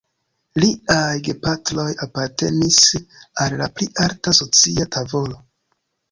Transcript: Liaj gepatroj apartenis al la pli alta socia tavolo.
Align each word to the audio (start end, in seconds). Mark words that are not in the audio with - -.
Liaj 0.61 1.17
gepatroj 1.25 1.85
apartenis 2.05 2.79
al 3.45 3.53
la 3.59 3.67
pli 3.75 3.89
alta 4.05 4.33
socia 4.39 4.89
tavolo. 4.97 5.39